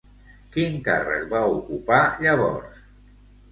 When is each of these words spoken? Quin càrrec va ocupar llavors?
Quin 0.55 0.79
càrrec 0.87 1.27
va 1.35 1.43
ocupar 1.59 2.01
llavors? 2.25 2.83